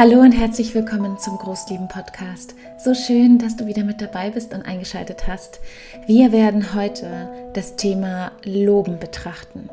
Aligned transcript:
Hallo 0.00 0.20
und 0.20 0.32
herzlich 0.32 0.74
willkommen 0.74 1.18
zum 1.18 1.36
Großlieben 1.36 1.86
Podcast. 1.86 2.54
So 2.78 2.94
schön, 2.94 3.36
dass 3.36 3.56
du 3.56 3.66
wieder 3.66 3.84
mit 3.84 4.00
dabei 4.00 4.30
bist 4.30 4.54
und 4.54 4.62
eingeschaltet 4.62 5.28
hast. 5.28 5.60
Wir 6.06 6.32
werden 6.32 6.74
heute 6.74 7.28
das 7.52 7.76
Thema 7.76 8.32
Loben 8.42 8.98
betrachten. 8.98 9.68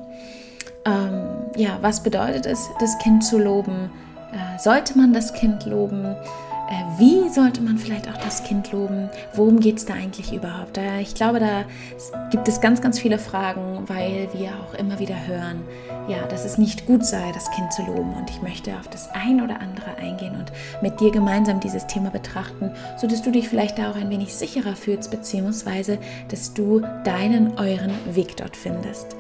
Ähm, 0.84 1.30
ja, 1.56 1.78
was 1.80 2.04
bedeutet 2.04 2.46
es, 2.46 2.70
das 2.82 2.98
Kind 2.98 3.24
zu 3.24 3.40
loben? 3.40 3.90
Äh, 4.34 4.60
sollte 4.60 4.98
man 4.98 5.14
das 5.14 5.32
Kind 5.32 5.66
loben? 5.66 6.18
Äh, 6.70 7.00
wie 7.00 7.30
sollte 7.30 7.62
man 7.62 7.78
vielleicht 7.78 8.10
auch 8.10 8.18
das 8.18 8.44
Kind 8.44 8.72
loben? 8.72 9.10
Worum 9.34 9.60
geht 9.60 9.78
es 9.78 9.86
da 9.86 9.94
eigentlich 9.94 10.34
überhaupt? 10.34 10.80
Ich 11.02 11.16
glaube, 11.16 11.40
da 11.40 11.64
gibt 12.30 12.48
es 12.48 12.60
ganz, 12.60 12.82
ganz 12.82 13.00
viele 13.00 13.20
Fragen, 13.20 13.84
weil 13.88 14.28
wir 14.34 14.50
auch 14.50 14.74
immer 14.74 15.00
wieder 15.00 15.16
hören, 15.28 15.64
ja, 16.08 16.26
dass 16.28 16.46
es 16.46 16.58
nicht 16.58 16.86
gut 16.86 17.06
sei, 17.06 17.32
das 17.34 17.50
Kind 17.52 17.72
zu 17.72 17.84
loben. 17.84 18.14
Und 18.16 18.30
ich 18.30 18.42
möchte 18.42 18.72
auf 18.78 18.88
das 18.90 19.10
ein 19.14 19.42
oder 19.42 19.62
andere 19.62 19.96
eingehen 19.98 20.36
und 20.36 20.52
mit 20.82 21.00
dir 21.00 21.12
gemeinsam 21.12 21.60
dieses 21.60 21.88
Thema 21.88 22.10
betrachten, 22.10 22.72
sodass 22.98 23.22
du 23.22 23.32
dich 23.32 23.48
vielleicht 23.48 23.78
da 23.78 23.92
auch 23.92 23.96
ein 23.96 24.10
wenig 24.10 24.36
sicherer 24.36 24.76
fühlst, 24.76 25.10
beziehungsweise 25.10 25.98
dass 26.30 26.54
du 26.54 26.82
deinen, 27.04 27.58
euren 27.58 27.94
Weg 28.14 28.36
dort 28.38 28.58
findest. 28.58 29.16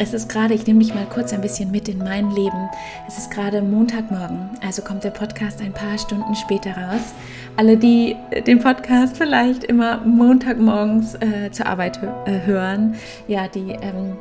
Es 0.00 0.14
ist 0.14 0.28
gerade, 0.28 0.54
ich 0.54 0.64
nehme 0.64 0.78
dich 0.78 0.94
mal 0.94 1.06
kurz 1.06 1.32
ein 1.32 1.40
bisschen 1.40 1.72
mit 1.72 1.88
in 1.88 1.98
mein 1.98 2.30
Leben. 2.30 2.70
Es 3.08 3.18
ist 3.18 3.32
gerade 3.32 3.60
Montagmorgen, 3.60 4.50
also 4.64 4.80
kommt 4.82 5.02
der 5.02 5.10
Podcast 5.10 5.60
ein 5.60 5.72
paar 5.72 5.98
Stunden 5.98 6.36
später 6.36 6.70
raus. 6.70 7.12
Alle, 7.56 7.76
die 7.76 8.14
den 8.46 8.60
Podcast 8.60 9.16
vielleicht 9.16 9.64
immer 9.64 9.98
Montagmorgens 10.04 11.16
äh, 11.16 11.50
zur 11.50 11.66
Arbeit 11.66 11.98
äh, 12.26 12.46
hören, 12.46 12.94
ja, 13.26 13.48
die, 13.48 13.70
ähm, 13.72 14.16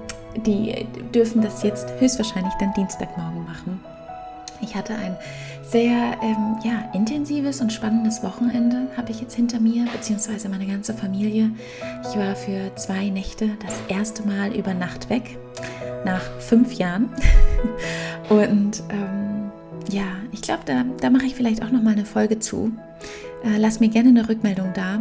die 0.48 0.88
dürfen 1.14 1.44
das 1.44 1.62
jetzt 1.62 1.88
höchstwahrscheinlich 2.00 2.54
dann 2.60 2.74
Dienstagmorgen 2.74 3.44
machen. 3.46 3.80
Ich 4.62 4.76
hatte 4.76 4.96
ein 4.96 5.16
sehr 5.70 6.18
ähm, 6.22 6.58
ja, 6.64 6.90
intensives 6.94 7.60
und 7.62 7.74
spannendes 7.74 8.24
Wochenende 8.24 8.88
habe 8.96 9.12
ich 9.12 9.20
jetzt 9.20 9.36
hinter 9.36 9.60
mir, 9.60 9.86
beziehungsweise 9.92 10.48
meine 10.50 10.66
ganze 10.66 10.94
Familie. 10.94 11.52
Ich 12.04 12.18
war 12.18 12.36
für 12.36 12.74
zwei 12.76 13.10
Nächte 13.10 13.50
das 13.66 13.76
erste 13.90 14.26
Mal 14.26 14.56
über 14.56 14.74
Nacht 14.74 15.10
weg, 15.10 15.38
nach 16.06 16.22
fünf 16.40 16.74
Jahren. 16.74 17.10
und 18.30 18.82
ähm, 18.90 19.52
ja, 19.92 20.06
ich 20.32 20.42
glaube, 20.42 20.62
da, 20.66 20.86
da 21.02 21.10
mache 21.10 21.26
ich 21.26 21.36
vielleicht 21.36 21.64
auch 21.64 21.72
noch 21.72 21.82
mal 21.82 21.94
eine 21.94 22.06
Folge 22.06 22.40
zu. 22.40 22.72
Äh, 23.44 23.58
lass 23.58 23.80
mir 23.80 23.90
gerne 23.90 24.10
eine 24.10 24.28
Rückmeldung 24.28 24.72
da 24.74 25.00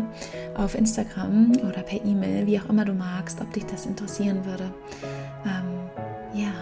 auf 0.57 0.75
Instagram 0.75 1.53
oder 1.69 1.83
per 1.83 2.05
E-Mail, 2.05 2.47
wie 2.47 2.59
auch 2.59 2.69
immer 2.69 2.85
du 2.85 2.93
magst, 2.93 3.41
ob 3.41 3.53
dich 3.53 3.67
das 3.67 3.87
interessieren 3.87 4.45
würde. 4.45 4.73
Ähm, 5.45 6.41
ja, 6.41 6.53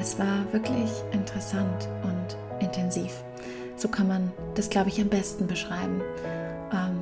es 0.00 0.18
war 0.18 0.52
wirklich 0.52 0.90
interessant 1.12 1.88
und 2.02 2.36
intensiv. 2.60 3.24
So 3.76 3.88
kann 3.88 4.08
man 4.08 4.32
das, 4.54 4.70
glaube 4.70 4.88
ich, 4.88 5.00
am 5.00 5.08
besten 5.08 5.46
beschreiben. 5.46 6.00
Ähm, 6.72 6.98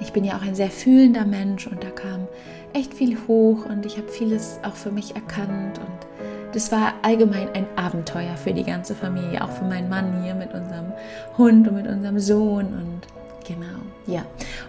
ich 0.00 0.12
bin 0.12 0.24
ja 0.24 0.36
auch 0.36 0.42
ein 0.42 0.54
sehr 0.54 0.70
fühlender 0.70 1.24
Mensch 1.24 1.66
und 1.66 1.82
da 1.82 1.90
kam 1.90 2.28
echt 2.72 2.94
viel 2.94 3.16
hoch 3.26 3.66
und 3.66 3.86
ich 3.86 3.96
habe 3.96 4.08
vieles 4.08 4.58
auch 4.62 4.74
für 4.74 4.90
mich 4.90 5.14
erkannt 5.14 5.78
und 5.78 6.54
das 6.54 6.72
war 6.72 6.94
allgemein 7.02 7.48
ein 7.54 7.66
Abenteuer 7.76 8.36
für 8.36 8.52
die 8.52 8.64
ganze 8.64 8.94
Familie, 8.94 9.42
auch 9.44 9.50
für 9.50 9.64
meinen 9.64 9.88
Mann 9.88 10.24
hier 10.24 10.34
mit 10.34 10.52
unserem 10.52 10.92
Hund 11.38 11.68
und 11.68 11.74
mit 11.74 11.86
unserem 11.86 12.18
Sohn 12.18 12.66
und 12.66 13.00
genau, 13.46 13.80
ja. 14.06 14.22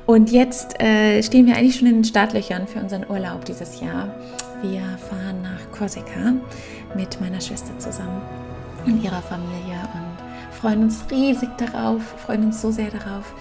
Und 0.06 0.32
jetzt 0.32 0.80
äh, 0.80 1.24
stehen 1.24 1.48
wir 1.48 1.56
eigentlich 1.56 1.78
schon 1.78 1.88
in 1.88 1.96
den 1.96 2.04
Startlöchern 2.04 2.68
für 2.68 2.80
unseren 2.80 3.10
Urlaub 3.10 3.46
dieses 3.46 3.82
Jahr. 3.82 4.14
Wir 4.62 4.82
fahren 5.10 5.42
nach 5.42 5.72
Korsika 5.76 6.34
mit 6.96 7.20
meiner 7.20 7.42
Schwester 7.42 7.78
zusammen 7.80 8.22
und 8.86 9.04
ihrer 9.04 9.22
Familie 9.22 9.80
und 9.96 10.01
freuen 10.62 10.84
uns 10.84 11.04
riesig 11.10 11.50
darauf, 11.58 12.02
freuen 12.26 12.46
uns 12.46 12.62
so 12.62 12.72
sehr 12.72 12.92
darauf. 12.92 13.34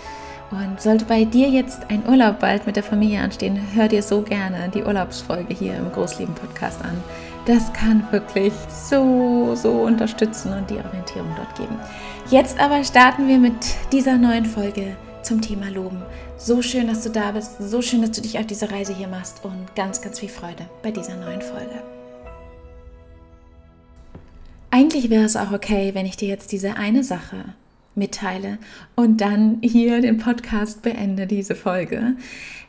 Und 0.50 0.80
sollte 0.80 1.04
bei 1.04 1.24
dir 1.24 1.48
jetzt 1.48 1.82
ein 1.90 2.02
Urlaub 2.08 2.40
bald 2.40 2.66
mit 2.66 2.74
der 2.74 2.82
Familie 2.82 3.20
anstehen, 3.20 3.60
hör 3.74 3.86
dir 3.86 4.02
so 4.02 4.22
gerne 4.22 4.68
die 4.74 4.82
Urlaubsfolge 4.82 5.54
hier 5.54 5.76
im 5.76 5.92
Großlieben-Podcast 5.92 6.82
an. 6.82 7.00
Das 7.46 7.72
kann 7.72 8.02
wirklich 8.10 8.52
so, 8.68 9.54
so 9.54 9.70
unterstützen 9.70 10.52
und 10.52 10.68
die 10.68 10.76
Orientierung 10.76 11.30
dort 11.36 11.54
geben. 11.54 11.78
Jetzt 12.30 12.58
aber 12.58 12.82
starten 12.82 13.28
wir 13.28 13.38
mit 13.38 13.54
dieser 13.92 14.16
neuen 14.16 14.44
Folge 14.44 14.96
zum 15.22 15.40
Thema 15.40 15.68
Loben. 15.68 16.02
So 16.36 16.62
schön, 16.62 16.88
dass 16.88 17.04
du 17.04 17.10
da 17.10 17.30
bist, 17.30 17.58
so 17.60 17.80
schön, 17.80 18.00
dass 18.00 18.12
du 18.12 18.22
dich 18.22 18.38
auf 18.38 18.46
diese 18.46 18.70
Reise 18.70 18.94
hier 18.94 19.08
machst 19.08 19.44
und 19.44 19.76
ganz, 19.76 20.00
ganz 20.00 20.18
viel 20.18 20.30
Freude 20.30 20.66
bei 20.82 20.90
dieser 20.90 21.16
neuen 21.16 21.42
Folge. 21.42 21.99
Eigentlich 24.70 25.10
wäre 25.10 25.24
es 25.24 25.36
auch 25.36 25.52
okay, 25.52 25.94
wenn 25.94 26.06
ich 26.06 26.16
dir 26.16 26.28
jetzt 26.28 26.52
diese 26.52 26.76
eine 26.76 27.02
Sache 27.02 27.54
mitteile 27.94 28.58
und 28.94 29.20
dann 29.20 29.58
hier 29.62 30.00
den 30.00 30.18
Podcast 30.18 30.82
beende, 30.82 31.26
diese 31.26 31.56
Folge. 31.56 32.14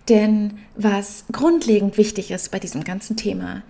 Denn 0.10 0.54
was 0.76 1.26
grundlegend 1.32 1.98
wichtig 1.98 2.32
ist 2.32 2.52
bei 2.52 2.60
diesem 2.60 2.84
ganzen 2.84 3.18
Thema, 3.18 3.62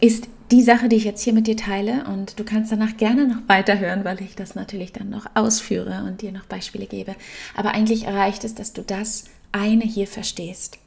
ist 0.00 0.28
die 0.50 0.62
Sache, 0.62 0.88
die 0.88 0.96
ich 0.96 1.04
jetzt 1.04 1.22
hier 1.22 1.34
mit 1.34 1.46
dir 1.46 1.56
teile. 1.56 2.04
Und 2.06 2.38
du 2.38 2.44
kannst 2.44 2.72
danach 2.72 2.96
gerne 2.96 3.26
noch 3.28 3.48
weiterhören, 3.48 4.04
weil 4.04 4.20
ich 4.22 4.34
das 4.34 4.54
natürlich 4.54 4.92
dann 4.92 5.10
noch 5.10 5.26
ausführe 5.34 6.04
und 6.06 6.22
dir 6.22 6.32
noch 6.32 6.46
Beispiele 6.46 6.86
gebe. 6.86 7.14
Aber 7.54 7.72
eigentlich 7.72 8.06
reicht 8.06 8.44
es, 8.44 8.54
dass 8.54 8.72
du 8.72 8.82
das 8.82 9.24
eine 9.52 9.84
hier 9.84 10.06
verstehst. 10.06 10.78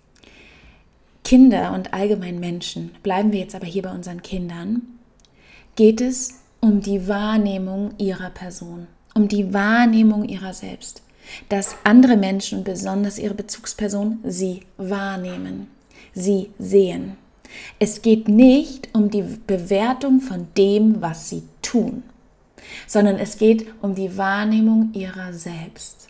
Kinder 1.23 1.73
und 1.73 1.93
allgemein 1.93 2.39
Menschen, 2.39 2.91
bleiben 3.03 3.31
wir 3.31 3.39
jetzt 3.39 3.53
aber 3.53 3.67
hier 3.67 3.83
bei 3.83 3.91
unseren 3.91 4.23
Kindern, 4.23 4.81
geht 5.75 6.01
es 6.01 6.41
um 6.61 6.79
die 6.79 7.07
Wahrnehmung 7.07 7.94
ihrer 7.97 8.29
Person, 8.29 8.88
um 9.16 9.27
die 9.27 9.53
Wahrnehmung 9.53 10.25
ihrer 10.25 10.53
selbst, 10.53 11.01
dass 11.49 11.75
andere 11.83 12.17
Menschen, 12.17 12.63
besonders 12.63 13.17
ihre 13.17 13.33
Bezugsperson, 13.33 14.19
sie 14.23 14.61
wahrnehmen, 14.77 15.67
sie 16.13 16.51
sehen. 16.59 17.17
Es 17.79 18.01
geht 18.01 18.27
nicht 18.27 18.89
um 18.94 19.09
die 19.09 19.23
Bewertung 19.47 20.22
von 20.22 20.47
dem, 20.55 21.01
was 21.01 21.29
sie 21.29 21.44
tun, 21.61 22.03
sondern 22.88 23.17
es 23.17 23.38
geht 23.38 23.67
um 23.81 23.95
die 23.95 24.17
Wahrnehmung 24.17 24.91
ihrer 24.93 25.33
selbst. 25.33 26.07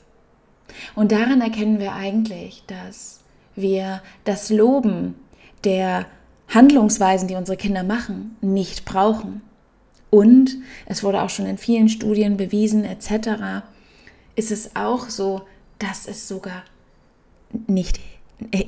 Und 0.96 1.12
daran 1.12 1.42
erkennen 1.42 1.80
wir 1.80 1.94
eigentlich, 1.94 2.64
dass 2.68 3.22
wir 3.56 4.02
das 4.26 4.50
Loben 4.50 5.16
der 5.64 6.06
Handlungsweisen, 6.50 7.28
die 7.28 7.36
unsere 7.36 7.58
Kinder 7.58 7.84
machen, 7.84 8.36
nicht 8.42 8.86
brauchen. 8.86 9.42
Und 10.12 10.58
es 10.86 11.04
wurde 11.04 11.24
auch 11.24 11.30
schon 11.32 11.48
in 11.48 11.58
vielen 11.58 11.90
Studien 11.90 12.38
bewiesen, 12.38 12.86
etc., 12.86 13.64
ist 14.36 14.52
es 14.52 14.76
auch 14.76 15.10
so, 15.10 15.42
dass 15.80 16.08
es 16.08 16.28
sogar 16.28 16.64
nicht, 17.68 18.00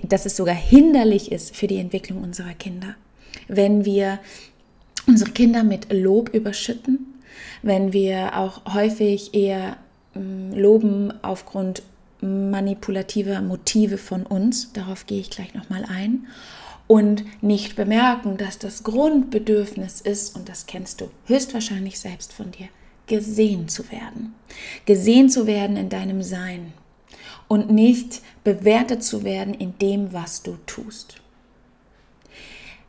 dass 0.04 0.26
es 0.26 0.36
sogar 0.36 0.56
hinderlich 0.56 1.32
ist 1.32 1.56
für 1.56 1.68
die 1.68 1.78
Entwicklung 1.78 2.24
unserer 2.24 2.54
Kinder. 2.54 2.96
Wenn 3.48 3.86
wir 3.86 4.20
unsere 5.06 5.32
Kinder 5.32 5.64
mit 5.64 5.92
Lob 5.92 6.34
überschütten, 6.34 7.14
wenn 7.62 7.94
wir 7.94 8.38
auch 8.38 8.74
häufig 8.74 9.34
eher 9.34 9.78
mm, 10.14 10.54
loben 10.54 11.14
aufgrund 11.24 11.84
manipulativer 12.22 13.42
Motive 13.42 13.98
von 13.98 14.26
uns, 14.26 14.72
darauf 14.74 15.06
gehe 15.08 15.20
ich 15.20 15.30
gleich 15.30 15.54
nochmal 15.54 15.86
ein, 15.86 16.28
und 16.88 17.24
nicht 17.42 17.76
bemerken, 17.76 18.38
dass 18.38 18.60
das 18.60 18.84
Grundbedürfnis 18.84 20.02
ist, 20.02 20.36
und 20.36 20.50
das 20.50 20.66
kennst 20.66 21.02
du 21.02 21.10
höchstwahrscheinlich 21.26 22.00
selbst 22.00 22.34
von 22.34 22.52
dir, 22.52 22.68
gesehen 23.08 23.68
zu 23.68 23.90
werden. 23.92 24.36
Gesehen 24.86 25.30
zu 25.30 25.48
werden 25.48 25.78
in 25.78 25.90
deinem 25.90 26.22
Sein 26.22 26.74
und 27.48 27.72
nicht 27.72 28.22
bewertet 28.44 29.04
zu 29.04 29.24
werden 29.24 29.54
in 29.54 29.78
dem, 29.80 30.14
was 30.14 30.44
du 30.44 30.58
tust. 30.66 31.23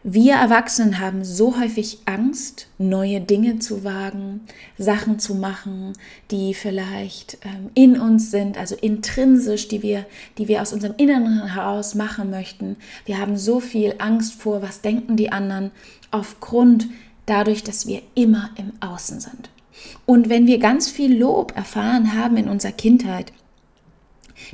Wir 0.06 0.34
Erwachsenen 0.34 1.00
haben 1.00 1.24
so 1.24 1.58
häufig 1.58 2.00
Angst, 2.04 2.66
neue 2.76 3.22
Dinge 3.22 3.58
zu 3.58 3.84
wagen, 3.84 4.42
Sachen 4.76 5.18
zu 5.18 5.34
machen, 5.34 5.94
die 6.30 6.52
vielleicht 6.52 7.38
ähm, 7.42 7.70
in 7.72 7.98
uns 7.98 8.30
sind, 8.30 8.58
also 8.58 8.74
intrinsisch, 8.74 9.66
die 9.68 9.82
wir, 9.82 10.04
die 10.36 10.46
wir 10.46 10.60
aus 10.60 10.74
unserem 10.74 10.94
Inneren 10.98 11.46
heraus 11.46 11.94
machen 11.94 12.28
möchten. 12.28 12.76
Wir 13.06 13.18
haben 13.18 13.38
so 13.38 13.60
viel 13.60 13.94
Angst 13.96 14.34
vor, 14.34 14.60
was 14.60 14.82
denken 14.82 15.16
die 15.16 15.32
anderen, 15.32 15.70
aufgrund 16.10 16.86
dadurch, 17.24 17.64
dass 17.64 17.86
wir 17.86 18.02
immer 18.14 18.50
im 18.58 18.74
Außen 18.80 19.20
sind. 19.20 19.48
Und 20.04 20.28
wenn 20.28 20.46
wir 20.46 20.58
ganz 20.58 20.90
viel 20.90 21.16
Lob 21.16 21.56
erfahren 21.56 22.12
haben 22.12 22.36
in 22.36 22.50
unserer 22.50 22.72
Kindheit, 22.72 23.32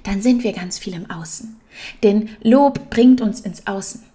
dann 0.05 0.23
sind 0.23 0.45
wir 0.45 0.53
ganz 0.53 0.79
viel 0.79 0.95
im 0.95 1.11
Außen. 1.11 1.57
Denn 2.05 2.29
Lob 2.41 2.89
bringt 2.89 3.21
uns 3.21 3.41
ins 3.41 3.67
Außen. 3.67 4.10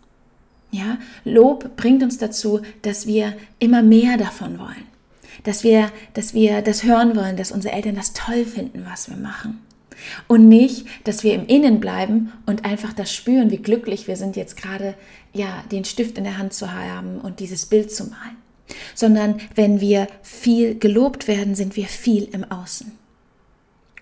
Ja, 0.71 0.97
Lob 1.23 1.77
bringt 1.77 2.03
uns 2.03 2.17
dazu, 2.17 2.61
dass 2.81 3.07
wir 3.07 3.33
immer 3.59 3.81
mehr 3.81 4.17
davon 4.17 4.59
wollen. 4.59 4.85
Dass 5.43 5.63
wir, 5.63 5.91
dass 6.13 6.33
wir 6.33 6.61
das 6.61 6.83
hören 6.83 7.15
wollen, 7.15 7.37
dass 7.37 7.51
unsere 7.51 7.73
Eltern 7.73 7.95
das 7.95 8.13
toll 8.13 8.45
finden, 8.45 8.85
was 8.89 9.09
wir 9.09 9.17
machen. 9.17 9.61
Und 10.27 10.47
nicht, 10.49 10.85
dass 11.03 11.23
wir 11.23 11.33
im 11.33 11.47
Innen 11.47 11.79
bleiben 11.79 12.33
und 12.45 12.65
einfach 12.65 12.93
das 12.93 13.13
spüren, 13.13 13.51
wie 13.51 13.57
glücklich 13.57 14.07
wir 14.07 14.17
sind, 14.17 14.35
jetzt 14.35 14.57
gerade 14.57 14.95
ja, 15.33 15.63
den 15.71 15.85
Stift 15.85 16.17
in 16.17 16.23
der 16.23 16.37
Hand 16.37 16.53
zu 16.53 16.73
haben 16.73 17.19
und 17.19 17.39
dieses 17.39 17.65
Bild 17.65 17.91
zu 17.91 18.05
malen. 18.05 18.37
Sondern 18.93 19.39
wenn 19.53 19.79
wir 19.79 20.07
viel 20.21 20.77
gelobt 20.77 21.27
werden, 21.27 21.55
sind 21.55 21.75
wir 21.75 21.85
viel 21.85 22.23
im 22.31 22.49
Außen. 22.49 22.91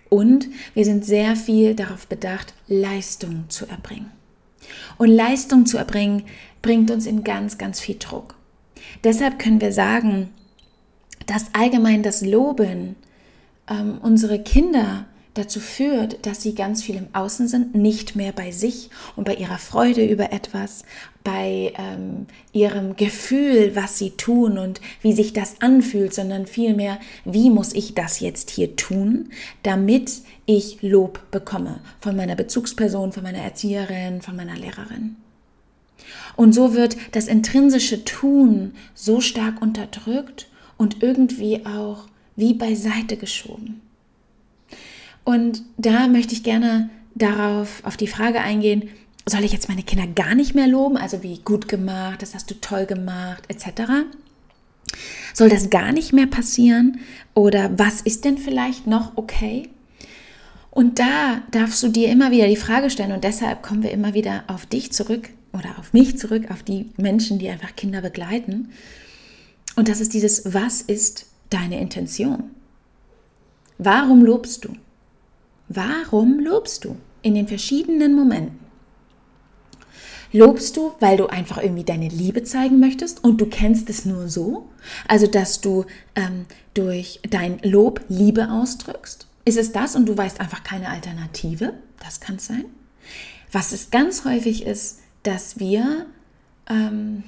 Und 0.09 0.47
wir 0.73 0.85
sind 0.85 1.05
sehr 1.05 1.35
viel 1.35 1.73
darauf 1.73 2.07
bedacht, 2.07 2.53
Leistung 2.67 3.45
zu 3.49 3.65
erbringen. 3.65 4.11
Und 4.97 5.09
Leistung 5.09 5.65
zu 5.65 5.77
erbringen 5.77 6.23
bringt 6.63 6.89
uns 6.89 7.05
in 7.05 7.23
ganz, 7.23 7.59
ganz 7.59 7.79
viel 7.79 7.97
Druck. 7.99 8.33
Deshalb 9.03 9.37
können 9.37 9.61
wir 9.61 9.71
sagen, 9.71 10.29
dass 11.27 11.53
allgemein 11.53 12.01
das 12.01 12.25
Loben 12.25 12.95
ähm, 13.69 13.99
unsere 14.01 14.41
Kinder 14.41 15.05
dazu 15.35 15.59
führt, 15.59 16.25
dass 16.25 16.41
sie 16.41 16.53
ganz 16.53 16.83
viel 16.83 16.95
im 16.95 17.07
Außen 17.13 17.47
sind, 17.47 17.75
nicht 17.75 18.15
mehr 18.15 18.31
bei 18.31 18.51
sich 18.51 18.89
und 19.15 19.23
bei 19.23 19.35
ihrer 19.35 19.57
Freude 19.57 20.05
über 20.05 20.31
etwas, 20.31 20.83
bei 21.23 21.73
ähm, 21.77 22.27
ihrem 22.51 22.95
Gefühl, 22.95 23.75
was 23.75 23.97
sie 23.97 24.11
tun 24.11 24.57
und 24.57 24.79
wie 25.01 25.13
sich 25.13 25.33
das 25.33 25.61
anfühlt, 25.61 26.13
sondern 26.13 26.45
vielmehr, 26.45 26.99
wie 27.25 27.49
muss 27.49 27.73
ich 27.73 27.95
das 27.95 28.19
jetzt 28.19 28.51
hier 28.51 28.75
tun, 28.75 29.29
damit 29.63 30.21
ich 30.45 30.81
Lob 30.81 31.19
bekomme 31.31 31.79
von 31.99 32.15
meiner 32.15 32.35
Bezugsperson, 32.35 33.11
von 33.11 33.23
meiner 33.23 33.39
Erzieherin, 33.39 34.21
von 34.21 34.35
meiner 34.35 34.55
Lehrerin. 34.55 35.15
Und 36.35 36.53
so 36.53 36.73
wird 36.73 36.97
das 37.11 37.27
intrinsische 37.27 38.05
Tun 38.05 38.73
so 38.93 39.21
stark 39.21 39.61
unterdrückt 39.61 40.47
und 40.77 41.03
irgendwie 41.03 41.65
auch 41.65 42.07
wie 42.35 42.53
beiseite 42.53 43.17
geschoben. 43.17 43.81
Und 45.23 45.61
da 45.77 46.07
möchte 46.07 46.33
ich 46.33 46.43
gerne 46.43 46.89
darauf, 47.15 47.81
auf 47.85 47.97
die 47.97 48.07
Frage 48.07 48.41
eingehen, 48.41 48.89
soll 49.25 49.43
ich 49.43 49.53
jetzt 49.53 49.69
meine 49.69 49.83
Kinder 49.83 50.07
gar 50.07 50.35
nicht 50.35 50.53
mehr 50.53 50.67
loben? 50.67 50.97
Also 50.97 51.23
wie 51.23 51.37
gut 51.39 51.69
gemacht, 51.69 52.21
das 52.21 52.35
hast 52.35 52.49
du 52.51 52.59
toll 52.59 52.85
gemacht, 52.85 53.43
etc. 53.47 54.05
Soll 55.33 55.49
das 55.49 55.69
gar 55.69 55.93
nicht 55.93 56.11
mehr 56.11 56.27
passieren? 56.27 56.99
Oder 57.33 57.77
was 57.77 58.01
ist 58.01 58.25
denn 58.25 58.37
vielleicht 58.37 58.85
noch 58.85 59.13
okay? 59.15 59.69
Und 60.71 60.99
da 60.99 61.41
darfst 61.51 61.81
du 61.83 61.87
dir 61.87 62.09
immer 62.09 62.31
wieder 62.31 62.47
die 62.47 62.55
Frage 62.55 62.89
stellen 62.89 63.11
und 63.11 63.23
deshalb 63.23 63.61
kommen 63.61 63.83
wir 63.83 63.91
immer 63.91 64.13
wieder 64.13 64.43
auf 64.47 64.65
dich 64.65 64.91
zurück 64.91 65.29
oder 65.53 65.77
auf 65.79 65.93
mich 65.93 66.17
zurück, 66.17 66.51
auf 66.51 66.63
die 66.63 66.89
Menschen, 66.97 67.39
die 67.39 67.49
einfach 67.49 67.75
Kinder 67.75 68.01
begleiten. 68.01 68.69
Und 69.75 69.87
das 69.87 70.01
ist 70.01 70.13
dieses, 70.13 70.53
was 70.53 70.81
ist 70.81 71.27
deine 71.49 71.79
Intention? 71.79 72.51
Warum 73.77 74.23
lobst 74.23 74.65
du? 74.65 74.73
Warum 75.69 76.39
lobst 76.39 76.85
du 76.85 76.97
in 77.21 77.35
den 77.35 77.47
verschiedenen 77.47 78.15
Momenten? 78.15 78.59
Lobst 80.31 80.77
du, 80.77 80.93
weil 80.99 81.17
du 81.17 81.27
einfach 81.27 81.61
irgendwie 81.61 81.83
deine 81.83 82.07
Liebe 82.07 82.43
zeigen 82.43 82.79
möchtest 82.79 83.23
und 83.23 83.39
du 83.39 83.45
kennst 83.45 83.89
es 83.91 84.03
nur 84.03 84.29
so? 84.29 84.67
Also, 85.07 85.27
dass 85.27 85.61
du 85.61 85.85
ähm, 86.15 86.45
durch 86.73 87.19
dein 87.29 87.59
Lob 87.59 88.01
Liebe 88.09 88.49
ausdrückst? 88.49 89.27
Ist 89.45 89.57
es 89.57 89.71
das 89.71 89.95
und 89.95 90.07
du 90.07 90.17
weißt 90.17 90.39
einfach 90.39 90.63
keine 90.63 90.89
Alternative? 90.89 91.73
Das 92.03 92.19
kann 92.19 92.37
es 92.37 92.47
sein. 92.47 92.65
Was 93.51 93.73
es 93.73 93.91
ganz 93.91 94.25
häufig 94.25 94.65
ist, 94.65 95.01
dass 95.23 95.59
wir, 95.59 96.05
ähm, 96.69 97.23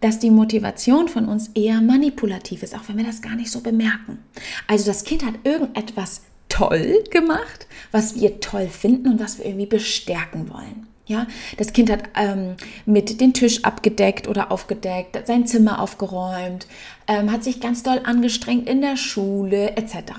dass 0.00 0.18
die 0.18 0.30
Motivation 0.30 1.08
von 1.08 1.26
uns 1.26 1.48
eher 1.54 1.80
manipulativ 1.80 2.62
ist, 2.62 2.74
auch 2.74 2.88
wenn 2.88 2.96
wir 2.96 3.04
das 3.04 3.22
gar 3.22 3.36
nicht 3.36 3.50
so 3.50 3.60
bemerken. 3.60 4.18
Also 4.66 4.86
das 4.86 5.04
Kind 5.04 5.24
hat 5.24 5.34
irgendetwas 5.44 6.22
toll 6.48 7.04
gemacht, 7.10 7.66
was 7.90 8.14
wir 8.14 8.40
toll 8.40 8.68
finden 8.68 9.08
und 9.08 9.20
was 9.20 9.38
wir 9.38 9.46
irgendwie 9.46 9.66
bestärken 9.66 10.50
wollen. 10.50 10.86
Ja, 11.06 11.26
das 11.58 11.74
Kind 11.74 11.90
hat 11.90 12.04
ähm, 12.16 12.56
mit 12.86 13.20
den 13.20 13.34
Tisch 13.34 13.62
abgedeckt 13.62 14.26
oder 14.26 14.50
aufgedeckt, 14.50 15.26
sein 15.26 15.46
Zimmer 15.46 15.80
aufgeräumt, 15.82 16.66
ähm, 17.06 17.30
hat 17.30 17.44
sich 17.44 17.60
ganz 17.60 17.82
doll 17.82 18.00
angestrengt 18.04 18.66
in 18.66 18.80
der 18.80 18.96
Schule 18.96 19.76
etc. 19.76 20.12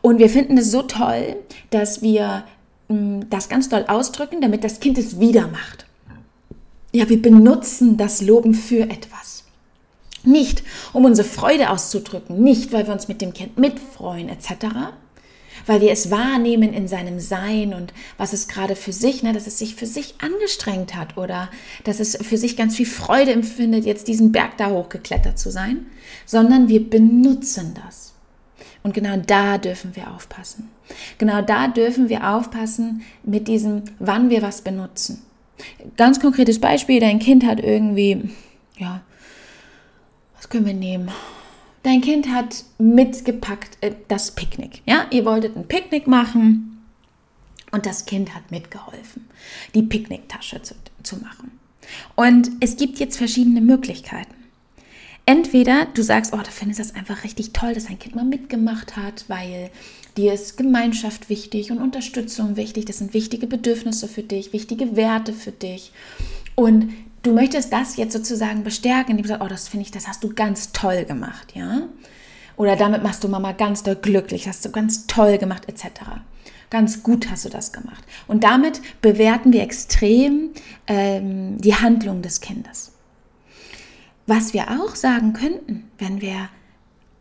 Und 0.00 0.18
wir 0.18 0.28
finden 0.28 0.58
es 0.58 0.72
so 0.72 0.82
toll, 0.82 1.36
dass 1.70 2.02
wir 2.02 2.44
das 3.30 3.48
ganz 3.48 3.68
doll 3.68 3.84
ausdrücken, 3.88 4.40
damit 4.40 4.64
das 4.64 4.80
Kind 4.80 4.98
es 4.98 5.18
wieder 5.20 5.48
macht. 5.48 5.86
Ja, 6.92 7.08
wir 7.08 7.20
benutzen 7.20 7.96
das 7.96 8.20
Loben 8.20 8.54
für 8.54 8.82
etwas. 8.82 9.44
Nicht, 10.24 10.62
um 10.92 11.04
unsere 11.04 11.26
Freude 11.26 11.70
auszudrücken, 11.70 12.42
nicht, 12.42 12.72
weil 12.72 12.86
wir 12.86 12.92
uns 12.92 13.08
mit 13.08 13.20
dem 13.20 13.32
Kind 13.32 13.58
mitfreuen 13.58 14.28
etc., 14.28 14.66
weil 15.66 15.80
wir 15.80 15.92
es 15.92 16.10
wahrnehmen 16.10 16.72
in 16.72 16.88
seinem 16.88 17.20
Sein 17.20 17.72
und 17.72 17.92
was 18.16 18.32
es 18.32 18.48
gerade 18.48 18.74
für 18.74 18.92
sich, 18.92 19.22
ne, 19.22 19.32
dass 19.32 19.46
es 19.46 19.58
sich 19.58 19.74
für 19.74 19.86
sich 19.86 20.14
angestrengt 20.20 20.94
hat 20.96 21.16
oder 21.16 21.50
dass 21.84 22.00
es 22.00 22.16
für 22.16 22.36
sich 22.36 22.56
ganz 22.56 22.76
viel 22.76 22.86
Freude 22.86 23.32
empfindet, 23.32 23.84
jetzt 23.84 24.08
diesen 24.08 24.32
Berg 24.32 24.56
da 24.56 24.70
hochgeklettert 24.70 25.38
zu 25.38 25.50
sein, 25.50 25.86
sondern 26.26 26.68
wir 26.68 26.88
benutzen 26.88 27.74
das. 27.84 28.11
Und 28.82 28.94
genau 28.94 29.16
da 29.16 29.58
dürfen 29.58 29.94
wir 29.94 30.10
aufpassen. 30.12 30.68
Genau 31.18 31.42
da 31.42 31.68
dürfen 31.68 32.08
wir 32.08 32.28
aufpassen 32.28 33.02
mit 33.22 33.48
diesem, 33.48 33.84
wann 33.98 34.30
wir 34.30 34.42
was 34.42 34.62
benutzen. 34.62 35.22
Ganz 35.96 36.18
konkretes 36.18 36.60
Beispiel, 36.60 36.98
dein 36.98 37.20
Kind 37.20 37.44
hat 37.46 37.60
irgendwie, 37.60 38.30
ja, 38.76 39.02
was 40.34 40.48
können 40.48 40.66
wir 40.66 40.74
nehmen? 40.74 41.10
Dein 41.84 42.00
Kind 42.00 42.28
hat 42.28 42.64
mitgepackt 42.78 43.78
äh, 43.80 43.92
das 44.08 44.32
Picknick. 44.32 44.82
Ja, 44.86 45.06
ihr 45.10 45.24
wolltet 45.24 45.56
ein 45.56 45.66
Picknick 45.66 46.06
machen 46.06 46.84
und 47.70 47.86
das 47.86 48.06
Kind 48.06 48.34
hat 48.34 48.50
mitgeholfen, 48.50 49.28
die 49.74 49.82
Picknicktasche 49.82 50.62
zu, 50.62 50.74
zu 51.02 51.16
machen. 51.16 51.58
Und 52.14 52.50
es 52.60 52.76
gibt 52.76 52.98
jetzt 52.98 53.18
verschiedene 53.18 53.60
Möglichkeiten. 53.60 54.34
Entweder 55.24 55.86
du 55.94 56.02
sagst, 56.02 56.32
oh, 56.32 56.38
du 56.38 56.50
findest 56.50 56.80
das 56.80 56.94
einfach 56.94 57.22
richtig 57.22 57.52
toll, 57.52 57.74
dass 57.74 57.86
dein 57.86 57.98
Kind 57.98 58.16
mal 58.16 58.24
mitgemacht 58.24 58.96
hat, 58.96 59.24
weil 59.28 59.70
dir 60.16 60.32
ist 60.32 60.56
Gemeinschaft 60.56 61.28
wichtig 61.28 61.70
und 61.70 61.78
Unterstützung 61.78 62.56
wichtig. 62.56 62.86
Das 62.86 62.98
sind 62.98 63.14
wichtige 63.14 63.46
Bedürfnisse 63.46 64.08
für 64.08 64.22
dich, 64.22 64.52
wichtige 64.52 64.96
Werte 64.96 65.32
für 65.32 65.52
dich. 65.52 65.92
Und 66.56 66.92
du 67.22 67.32
möchtest 67.32 67.72
das 67.72 67.96
jetzt 67.96 68.12
sozusagen 68.12 68.64
bestärken, 68.64 69.12
indem 69.12 69.22
du 69.22 69.28
sagst, 69.28 69.42
oh, 69.44 69.48
das 69.48 69.68
finde 69.68 69.84
ich, 69.86 69.92
das 69.92 70.08
hast 70.08 70.24
du 70.24 70.34
ganz 70.34 70.72
toll 70.72 71.04
gemacht, 71.04 71.52
ja? 71.54 71.82
Oder 72.56 72.76
damit 72.76 73.02
machst 73.02 73.24
du 73.24 73.28
Mama 73.28 73.52
ganz 73.52 73.82
doll 73.82 73.96
glücklich, 73.96 74.46
hast 74.46 74.64
du 74.64 74.70
ganz 74.70 75.06
toll 75.06 75.38
gemacht, 75.38 75.68
etc. 75.68 76.02
Ganz 76.68 77.02
gut 77.02 77.30
hast 77.30 77.44
du 77.44 77.48
das 77.48 77.72
gemacht. 77.72 78.04
Und 78.28 78.44
damit 78.44 78.80
bewerten 79.00 79.52
wir 79.52 79.62
extrem 79.62 80.50
ähm, 80.86 81.58
die 81.58 81.74
Handlung 81.74 82.22
des 82.22 82.40
Kindes. 82.40 82.91
Was 84.26 84.54
wir 84.54 84.70
auch 84.80 84.94
sagen 84.94 85.32
könnten, 85.32 85.90
wenn 85.98 86.20
wir 86.20 86.48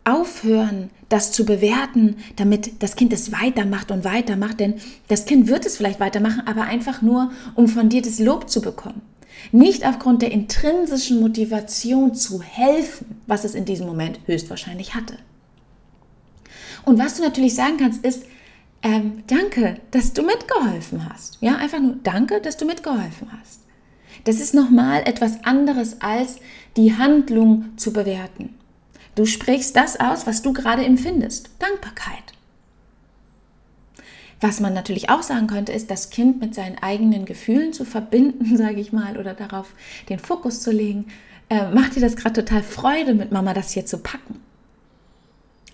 aufhören, 0.04 0.90
das 1.10 1.32
zu 1.32 1.46
bewerten, 1.46 2.18
damit 2.36 2.82
das 2.82 2.96
Kind 2.96 3.14
es 3.14 3.32
weitermacht 3.32 3.92
und 3.92 4.04
weitermacht, 4.04 4.60
denn 4.60 4.76
das 5.08 5.26
Kind 5.26 5.48
wird 5.48 5.66
es 5.66 5.78
vielleicht 5.78 6.00
weitermachen, 6.00 6.44
aber 6.46 6.64
einfach 6.64 7.02
nur, 7.02 7.32
um 7.56 7.68
von 7.68 7.90
dir 7.90 8.02
das 8.02 8.20
Lob 8.20 8.50
zu 8.50 8.62
bekommen. 8.62 9.02
Nicht 9.52 9.86
aufgrund 9.86 10.22
der 10.22 10.32
intrinsischen 10.32 11.20
Motivation 11.20 12.14
zu 12.16 12.42
helfen, 12.42 13.22
was 13.28 13.44
es 13.44 13.56
in 13.56 13.66
diesem 13.66 13.88
Moment 13.88 14.20
höchstwahrscheinlich 14.26 14.96
hatte. 14.96 15.18
Und 16.86 17.00
was 17.00 17.16
du 17.16 17.24
natürlich 17.24 17.56
sagen 17.56 17.78
kannst, 17.78 18.04
ist, 18.06 18.24
ähm, 18.84 19.24
danke, 19.28 19.78
dass 19.92 20.14
du 20.14 20.24
mitgeholfen 20.24 21.08
hast. 21.10 21.38
Ja, 21.42 21.56
einfach 21.58 21.80
nur 21.80 21.98
danke, 22.04 22.42
dass 22.42 22.58
du 22.58 22.66
mitgeholfen 22.66 23.28
hast. 23.40 23.61
Das 24.24 24.40
ist 24.40 24.54
nochmal 24.54 25.02
etwas 25.06 25.44
anderes 25.44 26.02
als 26.02 26.38
die 26.78 26.98
Handlung 26.98 27.78
zu 27.78 27.92
bewerten. 27.92 28.56
Du 29.16 29.26
sprichst 29.26 29.76
das 29.76 30.00
aus, 30.00 30.26
was 30.26 30.42
du 30.42 30.54
gerade 30.54 30.86
empfindest. 30.86 31.50
Dankbarkeit. 31.60 32.24
Was 34.40 34.60
man 34.60 34.74
natürlich 34.74 35.10
auch 35.10 35.22
sagen 35.22 35.48
könnte, 35.48 35.72
ist, 35.72 35.92
das 35.92 36.10
Kind 36.10 36.40
mit 36.42 36.56
seinen 36.56 36.78
eigenen 36.80 37.26
Gefühlen 37.26 37.74
zu 37.74 37.86
verbinden, 37.86 38.58
sage 38.58 38.80
ich 38.80 38.92
mal, 38.92 39.18
oder 39.18 39.34
darauf 39.34 39.74
den 40.10 40.20
Fokus 40.20 40.62
zu 40.62 40.72
legen. 40.72 41.08
Äh, 41.50 41.70
macht 41.72 41.96
dir 41.96 42.02
das 42.02 42.16
gerade 42.16 42.44
total 42.44 42.64
Freude, 42.64 43.14
mit 43.14 43.32
Mama 43.32 43.54
das 43.54 43.72
hier 43.72 43.86
zu 43.86 44.00
packen? 44.00 44.40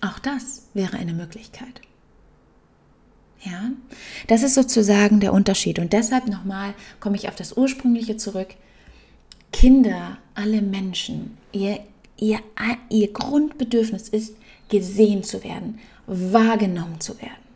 Auch 0.00 0.18
das 0.18 0.68
wäre 0.74 0.96
eine 0.96 1.14
Möglichkeit. 1.14 1.80
Ja, 3.44 3.70
das 4.26 4.42
ist 4.42 4.54
sozusagen 4.54 5.20
der 5.20 5.32
Unterschied. 5.32 5.78
Und 5.78 5.92
deshalb 5.92 6.26
nochmal 6.26 6.74
komme 7.00 7.16
ich 7.16 7.28
auf 7.28 7.36
das 7.36 7.56
Ursprüngliche 7.56 8.16
zurück. 8.16 8.48
Kinder, 9.52 10.18
alle 10.34 10.60
Menschen, 10.60 11.38
ihr, 11.52 11.80
ihr, 12.16 12.40
ihr 12.90 13.12
Grundbedürfnis 13.12 14.08
ist, 14.08 14.34
gesehen 14.68 15.22
zu 15.22 15.44
werden, 15.44 15.78
wahrgenommen 16.06 17.00
zu 17.00 17.20
werden. 17.20 17.48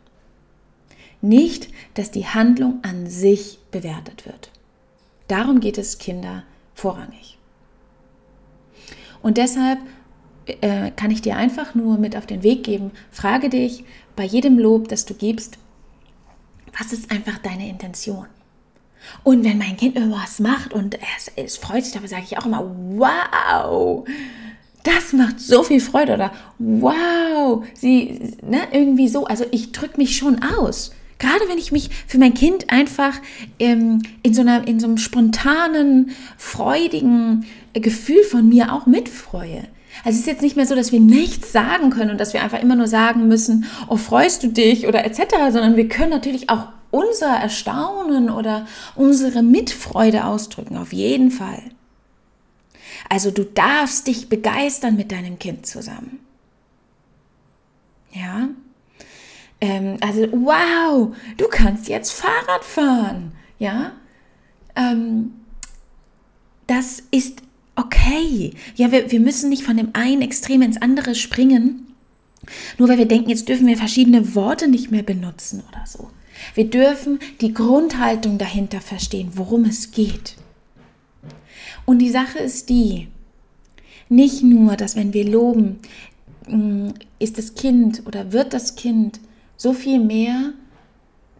Nicht, 1.21 1.69
dass 1.93 2.11
die 2.11 2.27
Handlung 2.27 2.79
an 2.83 3.07
sich 3.07 3.59
bewertet 3.71 4.25
wird. 4.25 4.51
Darum 5.27 5.59
geht 5.59 5.77
es 5.77 5.97
Kinder 5.97 6.43
vorrangig. 6.73 7.37
Und 9.21 9.37
deshalb 9.37 9.79
äh, 10.45 10.91
kann 10.91 11.11
ich 11.11 11.21
dir 11.21 11.37
einfach 11.37 11.75
nur 11.75 11.97
mit 11.97 12.17
auf 12.17 12.25
den 12.25 12.43
Weg 12.43 12.63
geben, 12.63 12.91
frage 13.11 13.49
dich 13.49 13.85
bei 14.15 14.25
jedem 14.25 14.59
Lob, 14.59 14.89
das 14.89 15.05
du 15.05 15.13
gibst, 15.13 15.57
was 16.77 16.93
ist 16.93 17.11
einfach 17.11 17.37
deine 17.39 17.69
Intention? 17.69 18.27
Und 19.23 19.43
wenn 19.43 19.57
mein 19.57 19.77
Kind 19.77 19.95
irgendwas 19.95 20.39
macht 20.39 20.73
und 20.73 20.97
es, 21.17 21.31
es 21.35 21.57
freut 21.57 21.83
sich, 21.83 21.93
dabei 21.93 22.07
sage 22.07 22.23
ich 22.25 22.37
auch 22.37 22.45
immer, 22.45 22.63
wow, 22.95 24.05
Das 24.83 25.13
macht 25.13 25.39
so 25.39 25.63
viel 25.63 25.79
Freude 25.79 26.13
oder 26.13 26.33
wow, 26.59 27.63
sie, 27.73 28.35
ne, 28.41 28.67
irgendwie 28.71 29.07
so. 29.07 29.25
Also 29.25 29.45
ich 29.51 29.71
drücke 29.71 29.97
mich 29.97 30.17
schon 30.17 30.43
aus. 30.43 30.91
Gerade 31.19 31.47
wenn 31.47 31.57
ich 31.57 31.71
mich 31.71 31.89
für 32.05 32.17
mein 32.17 32.33
Kind 32.33 32.69
einfach 32.69 33.13
ähm, 33.59 34.01
in, 34.23 34.33
so 34.33 34.41
einer, 34.41 34.67
in 34.67 34.81
so 34.81 34.87
einem 34.87 34.97
spontanen, 34.97 36.11
freudigen 36.37 37.45
Gefühl 37.73 38.23
von 38.23 38.49
mir 38.49 38.73
auch 38.73 38.85
mitfreue. 38.85 39.63
Also 40.03 40.15
es 40.15 40.21
ist 40.21 40.27
jetzt 40.27 40.41
nicht 40.41 40.55
mehr 40.55 40.65
so, 40.65 40.75
dass 40.75 40.91
wir 40.91 40.99
nichts 40.99 41.51
sagen 41.51 41.89
können 41.89 42.11
und 42.11 42.19
dass 42.19 42.33
wir 42.33 42.43
einfach 42.43 42.61
immer 42.61 42.75
nur 42.75 42.87
sagen 42.87 43.27
müssen, 43.27 43.65
oh, 43.87 43.97
freust 43.97 44.43
du 44.43 44.47
dich 44.47 44.87
oder 44.87 45.05
etc., 45.05 45.35
sondern 45.51 45.75
wir 45.75 45.87
können 45.87 46.09
natürlich 46.09 46.49
auch 46.49 46.67
unser 46.91 47.35
Erstaunen 47.35 48.29
oder 48.29 48.67
unsere 48.95 49.43
Mitfreude 49.43 50.25
ausdrücken, 50.25 50.77
auf 50.77 50.93
jeden 50.93 51.31
Fall. 51.31 51.61
Also 53.09 53.31
du 53.31 53.43
darfst 53.43 54.07
dich 54.07 54.29
begeistern 54.29 54.95
mit 54.95 55.11
deinem 55.11 55.39
Kind 55.39 55.65
zusammen. 55.65 56.19
Ja? 58.11 58.49
Ähm, 59.61 59.97
also, 60.01 60.27
wow, 60.31 61.15
du 61.37 61.47
kannst 61.47 61.87
jetzt 61.87 62.11
Fahrrad 62.11 62.63
fahren. 62.63 63.33
Ja? 63.59 63.93
Ähm, 64.75 65.33
das 66.67 67.03
ist 67.11 67.42
okay. 67.75 68.53
Ja, 68.75 68.91
wir, 68.91 69.11
wir 69.11 69.19
müssen 69.19 69.49
nicht 69.49 69.63
von 69.63 69.77
dem 69.77 69.89
einen 69.93 70.21
Extrem 70.21 70.61
ins 70.61 70.81
andere 70.81 71.15
springen, 71.15 71.87
nur 72.77 72.89
weil 72.89 72.97
wir 72.97 73.07
denken, 73.07 73.29
jetzt 73.29 73.47
dürfen 73.47 73.67
wir 73.67 73.77
verschiedene 73.77 74.35
Worte 74.35 74.67
nicht 74.67 74.91
mehr 74.91 75.03
benutzen 75.03 75.63
oder 75.69 75.85
so. 75.85 76.09
Wir 76.55 76.69
dürfen 76.69 77.19
die 77.41 77.53
Grundhaltung 77.53 78.37
dahinter 78.37 78.81
verstehen, 78.81 79.31
worum 79.35 79.65
es 79.65 79.91
geht. 79.91 80.35
Und 81.85 81.99
die 81.99 82.09
Sache 82.09 82.39
ist 82.39 82.69
die, 82.69 83.07
nicht 84.09 84.43
nur, 84.43 84.75
dass 84.75 84.95
wenn 84.95 85.13
wir 85.13 85.29
loben, 85.29 85.79
mm, 86.47 86.89
ist 87.19 87.37
das 87.37 87.55
Kind 87.55 88.03
oder 88.05 88.31
wird 88.31 88.53
das 88.53 88.75
Kind 88.75 89.19
so 89.57 89.73
viel 89.73 89.99
mehr 89.99 90.53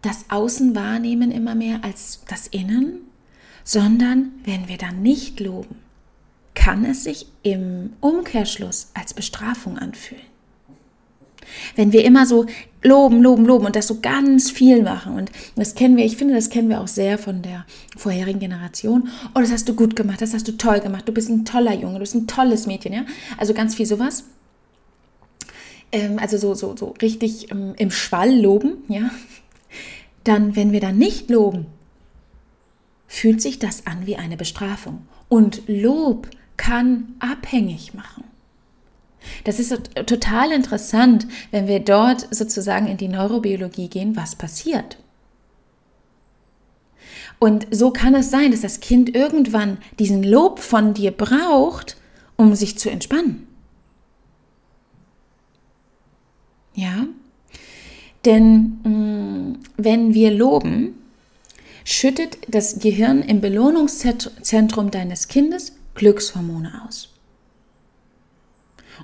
das 0.02 0.26
Außen 0.30 0.76
wahrnehmen 0.76 1.32
immer 1.32 1.56
mehr 1.56 1.84
als 1.84 2.22
das 2.28 2.48
Innen, 2.48 3.02
sondern 3.64 4.32
wenn 4.44 4.68
wir 4.68 4.78
dann 4.78 5.02
nicht 5.02 5.40
loben, 5.40 5.76
kann 6.64 6.86
es 6.86 7.04
sich 7.04 7.26
im 7.42 7.92
Umkehrschluss 8.00 8.92
als 8.94 9.14
Bestrafung 9.14 9.78
anfühlen. 9.78 10.24
Wenn 11.76 11.92
wir 11.92 12.06
immer 12.06 12.26
so 12.26 12.46
loben, 12.82 13.22
loben, 13.22 13.46
loben 13.46 13.66
und 13.66 13.76
das 13.76 13.88
so 13.88 14.00
ganz 14.00 14.50
viel 14.50 14.82
machen 14.82 15.18
und 15.18 15.32
das 15.58 15.76
kennen 15.76 15.98
wir, 15.98 16.06
ich 16.06 16.16
finde, 16.16 16.36
das 16.36 16.50
kennen 16.50 16.70
wir 16.70 16.80
auch 16.80 16.88
sehr 16.88 17.18
von 17.18 17.42
der 17.42 17.66
vorherigen 17.98 18.40
Generation. 18.40 19.10
Oh, 19.36 19.42
das 19.42 19.52
hast 19.52 19.68
du 19.68 19.76
gut 19.76 19.98
gemacht, 19.98 20.22
das 20.22 20.34
hast 20.34 20.48
du 20.48 20.54
toll 20.54 20.80
gemacht, 20.80 21.06
du 21.06 21.12
bist 21.12 21.30
ein 21.30 21.44
toller 21.44 21.74
Junge, 21.74 21.96
du 21.96 22.00
bist 22.00 22.16
ein 22.16 22.28
tolles 22.28 22.66
Mädchen, 22.66 22.94
ja? 22.94 23.06
Also 23.38 23.54
ganz 23.54 23.76
viel 23.76 23.86
sowas. 23.86 24.24
Ähm, 25.92 26.18
also 26.18 26.38
so, 26.38 26.54
so, 26.54 26.78
so 26.78 26.94
richtig 27.02 27.52
ähm, 27.52 27.74
im 27.78 27.92
Schwall 27.92 28.34
loben, 28.40 28.84
ja? 28.88 29.12
Dann, 30.24 30.56
wenn 30.56 30.72
wir 30.72 30.80
dann 30.80 30.98
nicht 30.98 31.30
loben, 31.30 31.66
fühlt 33.06 33.42
sich 33.42 33.60
das 33.60 33.86
an 33.86 34.06
wie 34.06 34.16
eine 34.16 34.38
Bestrafung. 34.38 35.06
Und 35.28 35.64
Lob 35.68 36.30
kann 36.58 37.16
abhängig 37.20 37.94
machen. 37.94 38.24
Das 39.44 39.60
ist 39.60 39.74
total 40.06 40.52
interessant, 40.52 41.28
wenn 41.52 41.68
wir 41.68 41.80
dort 41.80 42.28
sozusagen 42.34 42.88
in 42.88 42.98
die 42.98 43.08
Neurobiologie 43.08 43.88
gehen, 43.88 44.16
was 44.16 44.36
passiert. 44.36 44.98
Und 47.40 47.68
so 47.72 47.92
kann 47.92 48.16
es 48.16 48.32
sein, 48.32 48.52
dass 48.52 48.62
das 48.62 48.80
Kind 48.80 49.16
irgendwann 49.16 49.78
diesen 50.00 50.24
Lob 50.24 50.60
von 50.60 50.94
dir 50.94 51.12
braucht, 51.12 51.98
um 52.38 52.56
sich 52.56 52.78
zu 52.78 52.90
entspannen. 52.90 53.48
Ja? 56.74 57.06
Denn 58.26 58.80
mh, 58.84 58.90
mm, 58.90 59.60
wenn 59.78 60.14
wir 60.14 60.32
loben, 60.32 60.96
schüttet 61.84 62.38
das 62.48 62.80
Gehirn 62.80 63.22
im 63.22 63.42
Belohnungszentrum 63.42 64.90
deines 64.90 65.28
Kindes 65.28 65.74
Glückshormone 65.96 66.84
aus. 66.88 67.10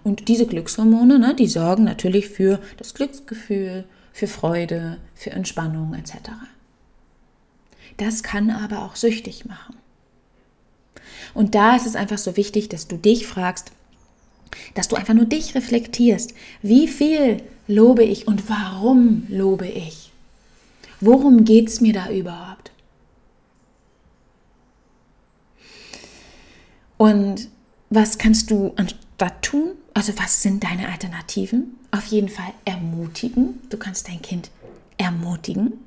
Und 0.04 0.28
diese 0.28 0.46
Glückshormone, 0.46 1.20
ne, 1.20 1.36
die 1.36 1.48
sorgen 1.48 1.84
natürlich 1.84 2.30
für 2.30 2.60
das 2.78 2.94
Glücksgefühl, 2.94 3.86
für 4.14 4.28
Freude, 4.28 4.98
für 5.16 5.32
Entspannung 5.32 5.94
etc. 5.94 6.32
Das 7.98 8.24
kann 8.24 8.50
aber 8.50 8.84
auch 8.84 8.96
süchtig 8.96 9.46
machen. 9.46 9.76
Und 11.34 11.56
da 11.56 11.76
ist 11.76 11.86
es 11.86 11.96
einfach 11.96 12.18
so 12.18 12.38
wichtig, 12.38 12.70
dass 12.70 12.88
du 12.88 12.98
dich 12.98 13.28
fragst, 13.28 13.72
dass 14.74 14.88
du 14.88 14.96
einfach 14.96 15.14
nur 15.14 15.26
dich 15.26 15.56
reflektierst. 15.56 16.34
Wie 16.62 16.88
viel 16.88 17.44
lobe 17.68 18.04
ich 18.04 18.28
und 18.28 18.50
warum 18.50 19.24
lobe 19.30 19.68
ich? 19.68 20.12
Worum 21.02 21.46
geht 21.46 21.70
es 21.70 21.82
mir 21.82 21.94
da 21.94 22.10
überhaupt? 22.10 22.72
Und 27.00 27.48
was 27.90 28.18
kannst 28.18 28.52
du 28.52 28.74
anstatt 28.76 29.42
tun? 29.42 29.72
Also 29.94 30.12
was 30.18 30.44
sind 30.44 30.66
deine 30.66 30.90
Alternativen? 30.90 31.78
Auf 31.92 32.06
jeden 32.08 32.28
Fall 32.28 32.52
ermutigen. 32.66 33.62
Du 33.70 33.78
kannst 33.78 34.10
dein 34.10 34.22
Kind 34.22 34.52
ermutigen. 34.98 35.80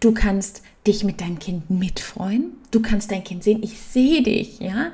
Du 0.00 0.12
kannst 0.12 0.62
dich 0.86 1.02
mit 1.02 1.22
deinem 1.22 1.38
Kind 1.38 1.70
mitfreuen. 1.70 2.52
Du 2.70 2.82
kannst 2.82 3.10
dein 3.10 3.24
Kind 3.24 3.42
sehen, 3.42 3.62
ich 3.62 3.80
sehe 3.80 4.22
dich, 4.22 4.60
ja. 4.60 4.92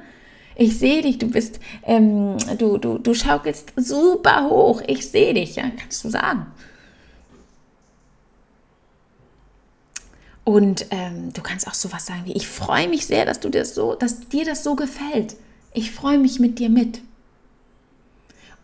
Ich 0.55 0.79
sehe 0.79 1.03
dich, 1.03 1.19
du 1.19 1.27
bist, 1.27 1.59
ähm, 1.83 2.37
du, 2.57 2.79
du, 2.79 2.99
du 2.99 3.13
schaukelst 3.13 3.73
super 3.75 4.49
hoch, 4.49 4.83
ich 4.87 5.09
sehe 5.09 5.35
dich, 5.35 5.57
ja, 5.57 5.65
kannst 5.77 6.05
du 6.05 6.11
sagen. 6.11 6.47
Und 10.45 10.87
ähm, 10.91 11.33
du 11.33 11.43
kannst 11.43 11.67
auch 11.67 11.75
sowas 11.75 12.07
sagen 12.07 12.23
wie, 12.27 12.33
ich 12.33 12.47
freue 12.47 12.89
mich 12.89 13.07
sehr, 13.07 13.25
dass 13.25 13.41
du 13.41 13.49
das 13.49 13.75
so, 13.75 13.95
dass 13.95 14.29
dir 14.29 14.45
das 14.45 14.63
so 14.63 14.75
gefällt. 14.75 15.37
Ich 15.73 15.91
freue 15.91 16.19
mich 16.19 16.39
mit 16.39 16.59
dir 16.59 16.69
mit. 16.69 17.01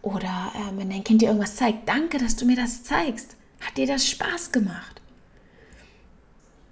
Oder 0.03 0.53
äh, 0.55 0.79
wenn 0.79 0.91
dein 0.91 1.05
Kind 1.05 1.23
dir 1.23 1.29
irgendwas 1.29 1.57
zeigt, 1.57 1.89
danke, 1.89 2.19
dass 2.19 2.37
du 2.37 2.45
mir 2.45 2.57
das 2.57 2.85
zeigst. 2.85 3.37
Hat 3.61 3.77
dir 3.77 3.87
das 3.87 4.07
Spaß 4.07 4.53
gemacht? 4.53 5.01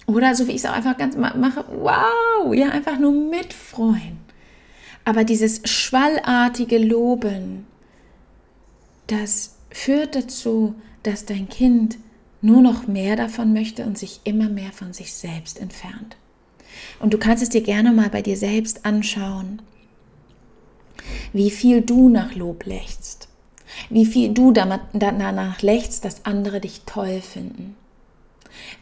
Oder 0.06 0.34
so 0.34 0.46
wie 0.46 0.52
ich 0.52 0.58
es 0.58 0.66
auch 0.66 0.72
einfach 0.72 0.96
ganz 0.96 1.16
mache, 1.16 1.64
wow, 1.68 2.54
ja, 2.54 2.70
einfach 2.70 2.98
nur 2.98 3.12
mitfreuen. 3.12 4.18
Aber 5.04 5.24
dieses 5.24 5.60
schwallartige 5.68 6.78
Loben, 6.78 7.66
das 9.06 9.56
führt 9.70 10.14
dazu, 10.14 10.74
dass 11.02 11.26
dein 11.26 11.48
Kind 11.48 11.98
nur 12.40 12.60
noch 12.60 12.86
mehr 12.86 13.16
davon 13.16 13.52
möchte 13.52 13.84
und 13.84 13.98
sich 13.98 14.20
immer 14.24 14.48
mehr 14.48 14.72
von 14.72 14.92
sich 14.92 15.12
selbst 15.12 15.58
entfernt. 15.58 16.16
Und 17.00 17.12
du 17.14 17.18
kannst 17.18 17.42
es 17.42 17.48
dir 17.48 17.62
gerne 17.62 17.92
mal 17.92 18.10
bei 18.10 18.22
dir 18.22 18.36
selbst 18.36 18.84
anschauen, 18.84 19.62
wie 21.32 21.50
viel 21.50 21.80
du 21.82 22.08
nach 22.08 22.34
Lob 22.34 22.64
lechzt, 22.64 23.28
wie 23.90 24.06
viel 24.06 24.32
du 24.32 24.52
danach 24.52 25.62
lechzt, 25.62 26.04
dass 26.04 26.24
andere 26.24 26.60
dich 26.60 26.82
toll 26.86 27.20
finden, 27.20 27.76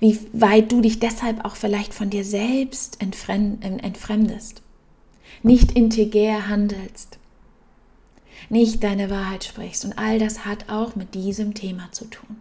wie 0.00 0.18
weit 0.32 0.72
du 0.72 0.80
dich 0.80 0.98
deshalb 0.98 1.44
auch 1.44 1.56
vielleicht 1.56 1.94
von 1.94 2.10
dir 2.10 2.24
selbst 2.24 3.00
entfremdest, 3.00 4.62
nicht 5.42 5.72
integer 5.72 6.48
handelst, 6.48 7.18
nicht 8.48 8.82
deine 8.82 9.10
Wahrheit 9.10 9.44
sprichst. 9.44 9.84
Und 9.84 9.98
all 9.98 10.18
das 10.18 10.44
hat 10.44 10.68
auch 10.68 10.94
mit 10.96 11.14
diesem 11.14 11.54
Thema 11.54 11.90
zu 11.92 12.04
tun. 12.06 12.36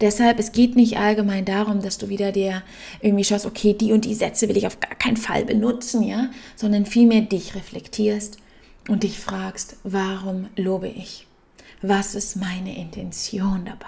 Deshalb, 0.00 0.38
es 0.38 0.52
geht 0.52 0.76
nicht 0.76 0.98
allgemein 0.98 1.44
darum, 1.44 1.80
dass 1.82 1.98
du 1.98 2.08
wieder 2.08 2.32
dir 2.32 2.62
irgendwie 3.00 3.24
schaust, 3.24 3.46
okay, 3.46 3.72
die 3.72 3.92
und 3.92 4.04
die 4.04 4.14
Sätze 4.14 4.48
will 4.48 4.56
ich 4.56 4.66
auf 4.66 4.80
gar 4.80 4.94
keinen 4.94 5.16
Fall 5.16 5.44
benutzen, 5.44 6.02
ja, 6.02 6.30
sondern 6.54 6.86
vielmehr 6.86 7.22
dich 7.22 7.54
reflektierst 7.54 8.38
und 8.88 9.02
dich 9.02 9.18
fragst, 9.18 9.76
warum 9.84 10.48
lobe 10.56 10.88
ich? 10.88 11.26
Was 11.82 12.14
ist 12.14 12.36
meine 12.36 12.76
Intention 12.76 13.64
dabei? 13.64 13.86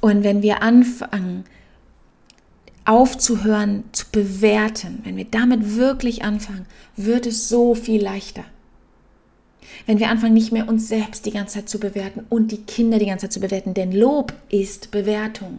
Und 0.00 0.24
wenn 0.24 0.42
wir 0.42 0.62
anfangen, 0.62 1.44
aufzuhören 2.84 3.84
zu 3.92 4.06
bewerten, 4.10 5.00
wenn 5.04 5.16
wir 5.16 5.26
damit 5.26 5.76
wirklich 5.76 6.24
anfangen, 6.24 6.66
wird 6.96 7.26
es 7.26 7.48
so 7.48 7.74
viel 7.74 8.02
leichter. 8.02 8.44
Wenn 9.86 9.98
wir 9.98 10.08
anfangen, 10.08 10.34
nicht 10.34 10.52
mehr 10.52 10.68
uns 10.68 10.88
selbst 10.88 11.26
die 11.26 11.30
ganze 11.30 11.54
Zeit 11.54 11.68
zu 11.68 11.78
bewerten 11.80 12.24
und 12.28 12.52
die 12.52 12.62
Kinder 12.62 12.98
die 12.98 13.06
ganze 13.06 13.26
Zeit 13.26 13.32
zu 13.32 13.40
bewerten, 13.40 13.74
denn 13.74 13.92
Lob 13.92 14.32
ist 14.50 14.90
Bewertung. 14.90 15.58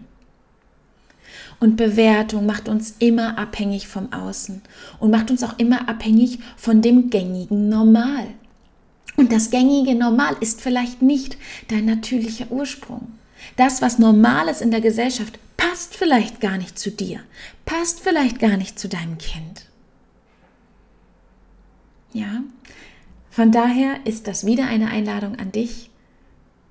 Und 1.59 1.77
Bewertung 1.77 2.45
macht 2.45 2.67
uns 2.67 2.95
immer 2.99 3.37
abhängig 3.37 3.87
vom 3.87 4.11
Außen 4.11 4.61
und 4.99 5.11
macht 5.11 5.31
uns 5.31 5.43
auch 5.43 5.57
immer 5.59 5.87
abhängig 5.87 6.39
von 6.57 6.81
dem 6.81 7.09
gängigen 7.09 7.69
Normal. 7.69 8.27
Und 9.15 9.31
das 9.31 9.49
gängige 9.49 9.95
Normal 9.95 10.35
ist 10.39 10.61
vielleicht 10.61 11.01
nicht 11.01 11.37
dein 11.69 11.85
natürlicher 11.85 12.51
Ursprung. 12.51 13.13
Das, 13.55 13.81
was 13.81 13.99
normal 13.99 14.47
ist 14.47 14.61
in 14.61 14.71
der 14.71 14.81
Gesellschaft, 14.81 15.37
passt 15.57 15.95
vielleicht 15.95 16.41
gar 16.41 16.57
nicht 16.57 16.79
zu 16.79 16.91
dir, 16.91 17.19
passt 17.65 17.99
vielleicht 17.99 18.39
gar 18.39 18.57
nicht 18.57 18.79
zu 18.79 18.89
deinem 18.89 19.17
Kind. 19.17 19.65
Ja, 22.13 22.43
von 23.33 23.51
daher 23.51 24.05
ist 24.05 24.27
das 24.27 24.45
wieder 24.45 24.67
eine 24.67 24.91
Einladung 24.91 25.37
an 25.37 25.51
dich, 25.51 25.89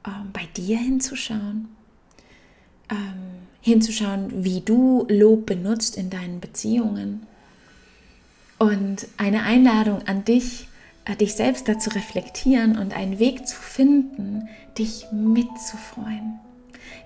ähm, 0.07 0.31
bei 0.33 0.47
dir 0.57 0.79
hinzuschauen, 0.79 1.67
ähm, 2.89 3.49
hinzuschauen, 3.61 4.45
wie 4.45 4.61
du 4.61 5.05
Lob 5.09 5.47
benutzt 5.47 5.97
in 5.97 6.09
deinen 6.09 6.39
Beziehungen. 6.39 7.27
Und 8.61 9.09
eine 9.17 9.43
Einladung 9.43 10.07
an 10.07 10.25
dich, 10.25 10.69
äh, 11.05 11.17
dich 11.17 11.35
selbst 11.35 11.67
dazu 11.67 11.91
reflektieren 11.91 12.79
und 12.79 12.97
einen 12.97 13.19
Weg 13.19 13.49
zu 13.49 13.57
finden, 13.57 14.49
dich 14.79 15.07
mitzufreuen 15.11 16.39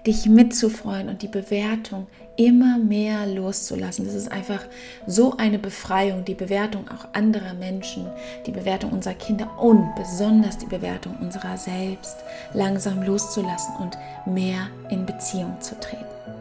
dich 0.06 0.26
mitzufreuen 0.26 1.08
und 1.08 1.22
die 1.22 1.28
Bewertung 1.28 2.06
immer 2.36 2.78
mehr 2.78 3.26
loszulassen. 3.26 4.04
Das 4.04 4.14
ist 4.14 4.30
einfach 4.30 4.60
so 5.06 5.36
eine 5.36 5.58
Befreiung, 5.58 6.24
die 6.24 6.34
Bewertung 6.34 6.88
auch 6.88 7.08
anderer 7.14 7.54
Menschen, 7.54 8.06
die 8.46 8.52
Bewertung 8.52 8.92
unserer 8.92 9.14
Kinder 9.14 9.58
und 9.58 9.94
besonders 9.94 10.58
die 10.58 10.66
Bewertung 10.66 11.16
unserer 11.20 11.56
selbst 11.56 12.16
langsam 12.52 13.02
loszulassen 13.02 13.74
und 13.80 13.96
mehr 14.26 14.68
in 14.90 15.06
Beziehung 15.06 15.60
zu 15.60 15.78
treten. 15.80 16.35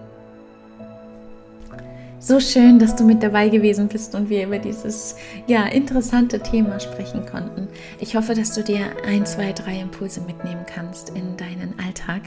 So 2.27 2.39
schön, 2.39 2.79
dass 2.79 2.96
du 2.96 3.03
mit 3.03 3.22
dabei 3.22 3.50
gewesen 3.50 3.88
bist 3.88 4.15
und 4.15 4.32
wir 4.32 4.48
über 4.48 4.58
dieses 4.58 5.15
ja, 5.46 5.65
interessante 5.67 6.39
Thema 6.39 6.79
sprechen 6.79 7.24
konnten. 7.27 7.67
Ich 8.00 8.15
hoffe, 8.15 8.34
dass 8.34 8.55
du 8.55 8.63
dir 8.63 8.79
ein, 9.05 9.27
zwei, 9.27 9.53
drei 9.53 9.79
Impulse 9.79 10.22
mitnehmen 10.22 10.65
kannst 10.65 11.10
in 11.12 11.38
deinen 11.38 11.75
Alltag. 11.86 12.24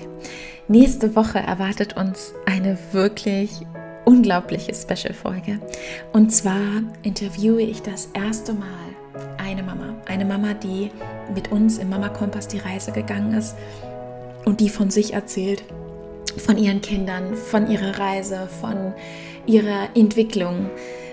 Nächste 0.69 1.17
Woche 1.17 1.41
erwartet 1.41 1.97
uns 1.97 2.33
eine 2.47 2.79
wirklich 2.93 3.51
unglaubliche 4.05 4.73
Special-Folge. 4.73 5.59
Und 6.13 6.33
zwar 6.33 6.85
interviewe 7.03 7.63
ich 7.63 7.83
das 7.83 8.09
erste 8.15 8.53
Mal 8.53 8.69
eine 9.37 9.65
Mama. 9.65 9.97
Eine 10.07 10.25
Mama, 10.25 10.55
die 10.55 10.93
mit 11.35 11.51
uns 11.51 11.79
im 11.79 11.89
Mama 11.89 12.09
Kompass 12.09 12.47
die 12.47 12.59
Reise 12.59 12.93
gegangen 12.93 13.35
ist 13.35 13.57
und 14.45 14.61
die 14.61 14.69
von 14.69 14.91
sich 14.91 15.15
erzählt, 15.15 15.65
von 16.37 16.57
ihren 16.57 16.83
Kindern, 16.83 17.35
von 17.35 17.69
ihrer 17.69 17.99
Reise, 17.99 18.49
von 18.61 18.95
ihrer 19.49 19.89
Entwicklung, 19.95 20.71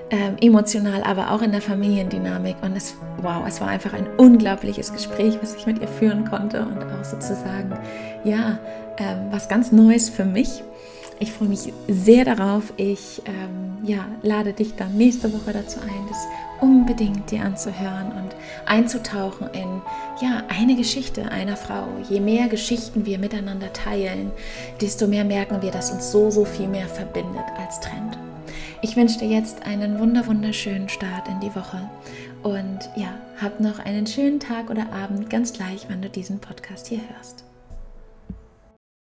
äh, 0.10 0.46
emotional, 0.46 1.04
aber 1.04 1.32
auch 1.32 1.42
in 1.42 1.52
der 1.52 1.62
Familiendynamik. 1.62 2.58
Und 2.62 2.76
es, 2.76 2.96
wow, 3.22 3.44
es 3.48 3.62
war 3.62 3.70
einfach 3.70 3.94
ein 3.94 4.08
unglaubliches 4.18 4.94
Gespräch, 4.94 5.38
was 5.42 5.56
ich 5.56 5.66
mit 5.66 5.82
ihr 5.82 5.88
führen 5.88 6.26
konnte 6.26 6.62
und 6.62 6.84
auch 6.84 7.04
sozusagen, 7.04 7.74
ja, 8.24 8.60
äh, 8.98 9.16
was 9.32 9.50
ganz 9.50 9.72
Neues 9.72 10.10
für 10.10 10.26
mich. 10.26 10.64
Ich 11.20 11.32
freue 11.32 11.48
mich 11.48 11.72
sehr 11.88 12.26
darauf. 12.26 12.74
Ich 12.76 13.22
ähm, 13.26 13.78
ja, 13.88 14.06
lade 14.22 14.52
dich 14.52 14.76
dann 14.76 14.98
nächste 14.98 15.32
Woche 15.32 15.54
dazu 15.54 15.80
ein, 15.80 16.08
das 16.10 16.18
unbedingt 16.60 17.32
dir 17.32 17.42
anzuhören 17.42 18.12
und 18.12 18.36
einzutauchen 18.66 19.48
in 19.54 19.82
ja, 20.22 20.44
eine 20.50 20.76
Geschichte 20.76 21.32
einer 21.32 21.56
Frau. 21.56 21.88
Je 22.10 22.20
mehr 22.20 22.48
Geschichten 22.48 23.06
wir 23.06 23.18
miteinander 23.18 23.72
teilen, 23.72 24.32
desto 24.82 25.08
mehr 25.08 25.24
merken 25.24 25.62
wir, 25.62 25.72
dass 25.72 25.92
uns 25.92 26.12
so, 26.12 26.32
so 26.32 26.44
viel 26.46 26.68
mehr 26.68 26.88
verbindet 26.88 27.46
als 27.58 27.80
trennt. 27.80 28.18
Ich 28.86 28.96
wünsche 28.96 29.18
dir 29.18 29.28
jetzt 29.28 29.66
einen 29.66 29.98
wunder 29.98 30.28
wunderschönen 30.28 30.90
Start 30.90 31.28
in 31.28 31.40
die 31.40 31.56
Woche 31.56 31.90
und 32.44 32.88
ja, 32.96 33.18
hab 33.42 33.60
noch 33.60 33.80
einen 33.80 34.06
schönen 34.06 34.40
Tag 34.40 34.70
oder 34.70 34.94
Abend, 34.94 35.28
ganz 35.28 35.54
gleich, 35.54 35.88
wann 35.90 36.04
du 36.04 36.10
diesen 36.12 36.38
Podcast 36.38 36.86
hier 36.86 37.00
hörst. 37.00 37.45